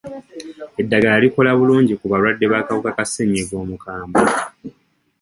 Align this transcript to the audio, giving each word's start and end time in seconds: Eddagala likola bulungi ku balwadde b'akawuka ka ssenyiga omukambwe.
Eddagala 0.81 1.17
likola 1.23 1.51
bulungi 1.59 1.93
ku 1.99 2.05
balwadde 2.11 2.45
b'akawuka 2.51 2.89
ka 2.97 3.05
ssenyiga 3.07 3.55
omukambwe. 3.63 4.21